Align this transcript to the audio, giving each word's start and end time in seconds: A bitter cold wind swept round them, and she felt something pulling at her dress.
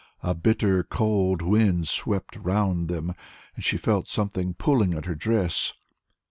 A 0.23 0.33
bitter 0.33 0.81
cold 0.83 1.43
wind 1.43 1.87
swept 1.87 2.35
round 2.35 2.87
them, 2.87 3.13
and 3.55 3.63
she 3.63 3.77
felt 3.77 4.07
something 4.07 4.55
pulling 4.55 4.95
at 4.95 5.05
her 5.05 5.13
dress. 5.13 5.73